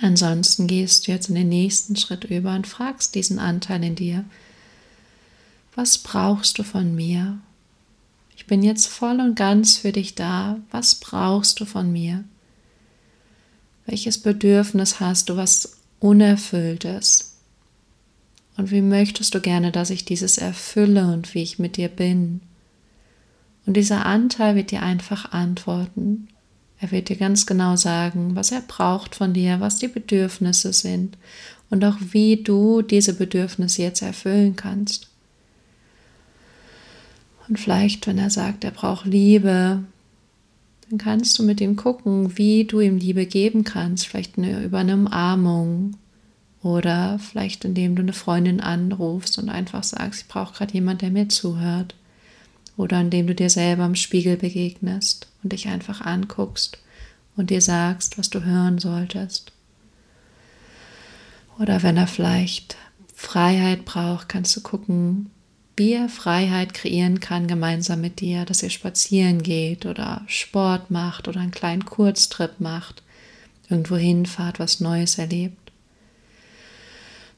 Ansonsten 0.00 0.66
gehst 0.66 1.06
du 1.06 1.12
jetzt 1.12 1.28
in 1.28 1.34
den 1.34 1.48
nächsten 1.48 1.96
Schritt 1.96 2.24
über 2.24 2.54
und 2.54 2.66
fragst 2.66 3.14
diesen 3.14 3.38
Anteil 3.38 3.84
in 3.84 3.94
dir, 3.94 4.24
was 5.74 5.98
brauchst 5.98 6.58
du 6.58 6.62
von 6.62 6.94
mir? 6.94 7.38
Ich 8.36 8.46
bin 8.46 8.62
jetzt 8.62 8.86
voll 8.86 9.20
und 9.20 9.34
ganz 9.36 9.76
für 9.76 9.92
dich 9.92 10.14
da. 10.14 10.58
Was 10.70 10.94
brauchst 10.94 11.60
du 11.60 11.66
von 11.66 11.92
mir? 11.92 12.24
Welches 13.86 14.18
Bedürfnis 14.18 15.00
hast 15.00 15.28
du, 15.28 15.36
was 15.36 15.76
unerfülltes? 16.00 17.36
Und 18.56 18.70
wie 18.70 18.82
möchtest 18.82 19.34
du 19.34 19.40
gerne, 19.40 19.72
dass 19.72 19.90
ich 19.90 20.04
dieses 20.04 20.38
erfülle 20.38 21.12
und 21.12 21.34
wie 21.34 21.42
ich 21.42 21.58
mit 21.58 21.76
dir 21.76 21.88
bin? 21.88 22.40
Und 23.66 23.74
dieser 23.76 24.06
Anteil 24.06 24.56
wird 24.56 24.70
dir 24.70 24.82
einfach 24.82 25.32
antworten. 25.32 26.28
Er 26.80 26.90
wird 26.90 27.10
dir 27.10 27.16
ganz 27.16 27.44
genau 27.44 27.76
sagen, 27.76 28.34
was 28.34 28.52
er 28.52 28.62
braucht 28.62 29.14
von 29.14 29.34
dir, 29.34 29.60
was 29.60 29.76
die 29.76 29.88
Bedürfnisse 29.88 30.72
sind 30.72 31.18
und 31.68 31.84
auch 31.84 31.96
wie 32.12 32.42
du 32.42 32.80
diese 32.80 33.14
Bedürfnisse 33.14 33.82
jetzt 33.82 34.00
erfüllen 34.00 34.56
kannst. 34.56 35.08
Und 37.48 37.58
vielleicht, 37.58 38.06
wenn 38.06 38.16
er 38.16 38.30
sagt, 38.30 38.64
er 38.64 38.70
braucht 38.70 39.04
Liebe, 39.04 39.84
dann 40.88 40.98
kannst 40.98 41.38
du 41.38 41.42
mit 41.42 41.60
ihm 41.60 41.76
gucken, 41.76 42.38
wie 42.38 42.64
du 42.64 42.80
ihm 42.80 42.96
Liebe 42.96 43.26
geben 43.26 43.62
kannst. 43.62 44.06
Vielleicht 44.06 44.38
eine, 44.38 44.64
über 44.64 44.78
eine 44.78 44.94
Umarmung 44.94 45.96
oder 46.62 47.18
vielleicht 47.18 47.64
indem 47.64 47.94
du 47.94 48.02
eine 48.02 48.12
Freundin 48.14 48.60
anrufst 48.60 49.38
und 49.38 49.50
einfach 49.50 49.84
sagst, 49.84 50.22
ich 50.22 50.28
brauche 50.28 50.54
gerade 50.54 50.72
jemand, 50.72 51.02
der 51.02 51.10
mir 51.10 51.28
zuhört. 51.28 51.94
Oder 52.76 53.00
indem 53.00 53.26
du 53.26 53.34
dir 53.34 53.50
selber 53.50 53.84
im 53.84 53.96
Spiegel 53.96 54.36
begegnest 54.36 55.29
und 55.42 55.52
dich 55.52 55.68
einfach 55.68 56.00
anguckst 56.00 56.78
und 57.36 57.50
dir 57.50 57.60
sagst, 57.60 58.18
was 58.18 58.30
du 58.30 58.44
hören 58.44 58.78
solltest. 58.78 59.52
Oder 61.58 61.82
wenn 61.82 61.96
er 61.96 62.06
vielleicht 62.06 62.76
Freiheit 63.14 63.84
braucht, 63.84 64.28
kannst 64.28 64.56
du 64.56 64.60
gucken, 64.62 65.30
wie 65.76 65.92
er 65.94 66.08
Freiheit 66.08 66.74
kreieren 66.74 67.20
kann 67.20 67.46
gemeinsam 67.46 68.00
mit 68.00 68.20
dir, 68.20 68.44
dass 68.44 68.62
ihr 68.62 68.70
spazieren 68.70 69.42
geht 69.42 69.86
oder 69.86 70.22
Sport 70.26 70.90
macht 70.90 71.26
oder 71.26 71.40
einen 71.40 71.52
kleinen 71.52 71.84
Kurztrip 71.84 72.60
macht, 72.60 73.02
irgendwo 73.68 73.96
hinfahrt, 73.96 74.58
was 74.58 74.80
Neues 74.80 75.16
erlebt. 75.18 75.72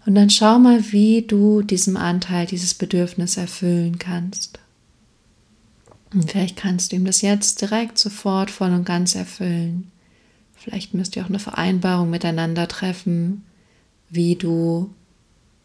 Und 0.07 0.17
dann 0.17 0.31
schau 0.31 0.59
mal, 0.59 0.93
wie 0.93 1.23
du 1.23 1.63
diesem 1.63 1.97
Anteil 1.97 2.47
dieses 2.47 2.75
Bedürfnis 2.75 3.37
erfüllen 3.37 3.99
kannst. 3.99 4.59
Und 6.13 6.31
vielleicht 6.31 6.57
kannst 6.57 6.93
du 6.93 6.97
ihm 6.97 7.05
das 7.05 7.23
jetzt 7.23 7.61
direkt 7.61 7.99
sofort 7.99 8.51
voll 8.51 8.73
und 8.73 8.85
ganz 8.85 9.15
erfüllen. 9.15 9.91
Vielleicht 10.55 10.95
müsst 10.95 11.17
ihr 11.17 11.25
auch 11.25 11.29
eine 11.29 11.39
Vereinbarung 11.39 12.11
miteinander 12.11 12.69
treffen, 12.69 13.45
wie 14.11 14.37
du 14.37 14.95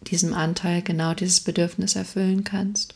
diesem 0.02 0.34
Anteil 0.34 0.82
genau 0.82 1.14
dieses 1.14 1.42
Bedürfnis 1.42 1.96
erfüllen 1.96 2.44
kannst. 2.44 2.96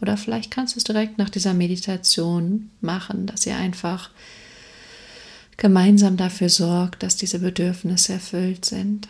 Oder 0.00 0.16
vielleicht 0.16 0.50
kannst 0.50 0.74
du 0.74 0.78
es 0.78 0.84
direkt 0.84 1.18
nach 1.18 1.30
dieser 1.30 1.54
Meditation 1.54 2.70
machen, 2.80 3.26
dass 3.26 3.46
ihr 3.46 3.56
einfach 3.56 4.10
gemeinsam 5.56 6.16
dafür 6.16 6.48
sorgt, 6.48 7.02
dass 7.02 7.16
diese 7.16 7.40
Bedürfnisse 7.40 8.14
erfüllt 8.14 8.64
sind. 8.64 9.08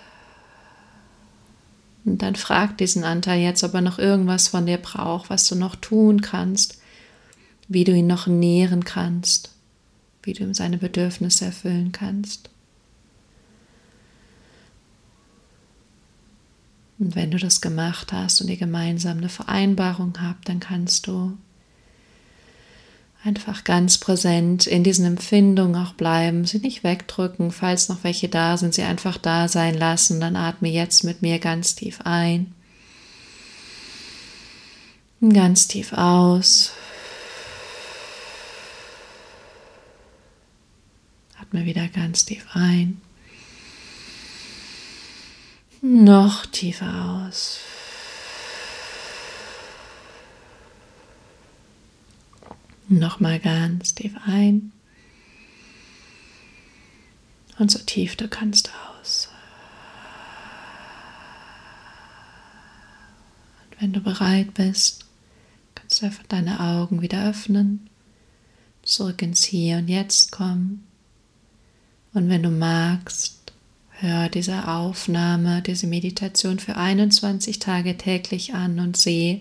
Und 2.07 2.23
dann 2.23 2.37
frag 2.37 2.79
diesen 2.79 3.05
Anteil 3.05 3.43
jetzt, 3.43 3.63
ob 3.65 3.75
er 3.75 3.83
noch 3.83 3.99
irgendwas 3.99 4.49
von 4.49 4.65
dir 4.65 4.79
braucht, 4.79 5.29
was 5.29 5.47
du 5.47 5.57
noch 5.57 5.77
tun 5.77 6.23
kannst, 6.23 6.78
wie 7.69 7.85
du 7.85 7.93
ihn 7.93 8.07
noch 8.07 8.27
nähren 8.27 8.85
kannst, 8.85 9.51
wie 10.23 10.33
du 10.33 10.43
ihm 10.43 10.55
seine 10.55 10.79
Bedürfnisse 10.79 11.45
erfüllen 11.45 11.93
kannst. 11.93 12.51
Und 16.99 17.15
wenn 17.15 17.31
du 17.31 17.39
das 17.39 17.61
gemacht 17.61 18.13
hast 18.13 18.41
und 18.41 18.49
ihr 18.49 18.57
gemeinsam 18.57 19.19
eine 19.19 19.29
Vereinbarung 19.29 20.15
habt, 20.21 20.49
dann 20.49 20.59
kannst 20.59 21.07
du 21.07 21.37
einfach 23.23 23.65
ganz 23.65 23.99
präsent 23.99 24.67
in 24.67 24.83
diesen 24.83 25.05
Empfindungen 25.05 25.77
auch 25.77 25.93
bleiben, 25.93 26.45
sie 26.45 26.59
nicht 26.59 26.83
wegdrücken, 26.83 27.53
falls 27.53 27.89
noch 27.89 28.03
welche 28.03 28.29
da 28.29 28.57
sind, 28.57 28.75
sie 28.75 28.83
einfach 28.83 29.19
da 29.19 29.49
sein 29.49 29.75
lassen. 29.75 30.21
Dann 30.21 30.37
atme 30.37 30.69
jetzt 30.69 31.05
mit 31.05 31.23
mir 31.23 31.39
ganz 31.39 31.75
tief 31.75 32.01
ein, 32.05 32.53
ganz 35.21 35.69
tief 35.69 35.93
aus. 35.93 36.73
Atme 41.49 41.65
wieder 41.65 41.89
ganz 41.89 42.27
tief 42.27 42.47
ein. 42.53 43.01
Noch 45.81 46.45
tiefer 46.45 47.25
aus. 47.27 47.61
Nochmal 52.89 53.39
ganz 53.39 53.95
tief 53.95 54.13
ein. 54.27 54.73
Und 57.59 57.71
so 57.71 57.79
tief 57.79 58.17
du 58.17 58.29
kannst 58.29 58.71
aus. 58.91 59.31
Und 63.71 63.81
wenn 63.81 63.93
du 63.95 64.01
bereit 64.01 64.53
bist, 64.53 65.07
kannst 65.75 66.03
du 66.03 66.07
einfach 66.07 66.25
deine 66.25 66.61
Augen 66.61 67.01
wieder 67.01 67.27
öffnen, 67.29 67.89
zurück 68.83 69.23
ins 69.23 69.45
Hier 69.45 69.79
und 69.79 69.89
Jetzt 69.89 70.31
kommen. 70.31 70.88
Und 72.19 72.29
wenn 72.29 72.43
du 72.43 72.51
magst, 72.51 73.39
Hör 74.01 74.29
diese 74.29 74.69
Aufnahme, 74.69 75.61
diese 75.61 75.89
Meditation 75.89 76.61
für 76.61 76.77
21 76.77 77.59
Tage 77.59 77.97
täglich 77.97 78.55
an 78.55 78.79
und 78.79 78.97
sehe, 78.97 79.41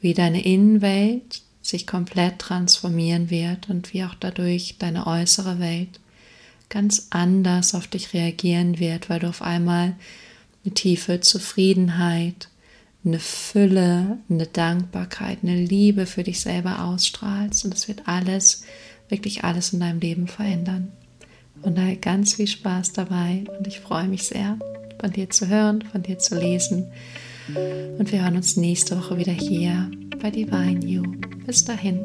wie 0.00 0.14
deine 0.14 0.44
Innenwelt 0.44 1.42
sich 1.62 1.84
komplett 1.84 2.38
transformieren 2.38 3.28
wird 3.28 3.68
und 3.68 3.92
wie 3.92 4.04
auch 4.04 4.14
dadurch 4.14 4.76
deine 4.78 5.08
äußere 5.08 5.58
Welt 5.58 5.98
ganz 6.68 7.08
anders 7.10 7.74
auf 7.74 7.88
dich 7.88 8.14
reagieren 8.14 8.78
wird, 8.78 9.10
weil 9.10 9.18
du 9.18 9.28
auf 9.28 9.42
einmal 9.42 9.96
eine 10.64 10.74
tiefe 10.74 11.20
Zufriedenheit, 11.20 12.48
eine 13.04 13.18
Fülle, 13.18 14.18
eine 14.30 14.46
Dankbarkeit, 14.46 15.38
eine 15.42 15.56
Liebe 15.56 16.06
für 16.06 16.22
dich 16.22 16.38
selber 16.38 16.84
ausstrahlst 16.84 17.64
und 17.64 17.74
es 17.74 17.88
wird 17.88 18.06
alles, 18.06 18.62
wirklich 19.08 19.42
alles 19.42 19.72
in 19.72 19.80
deinem 19.80 19.98
Leben 19.98 20.28
verändern. 20.28 20.92
Von 21.62 21.74
daher 21.74 21.96
ganz 21.96 22.34
viel 22.34 22.46
Spaß 22.46 22.92
dabei 22.92 23.44
und 23.58 23.66
ich 23.66 23.80
freue 23.80 24.08
mich 24.08 24.24
sehr, 24.24 24.58
von 25.00 25.10
dir 25.10 25.30
zu 25.30 25.48
hören, 25.48 25.82
von 25.82 26.02
dir 26.02 26.18
zu 26.18 26.38
lesen. 26.38 26.86
Und 27.98 28.10
wir 28.10 28.22
hören 28.22 28.36
uns 28.36 28.56
nächste 28.56 28.98
Woche 28.98 29.18
wieder 29.18 29.32
hier 29.32 29.90
bei 30.20 30.30
Divine 30.30 30.84
You. 30.84 31.02
Bis 31.46 31.64
dahin. 31.64 32.04